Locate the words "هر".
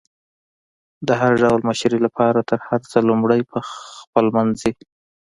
1.21-1.33, 2.67-2.81